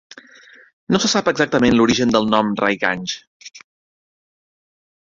No 0.95 1.01
se 1.03 1.11
sap 1.11 1.29
exactament 1.33 1.77
l'origen 1.77 2.15
del 2.17 2.27
nom 2.33 2.51
Raiganj. 2.65 3.17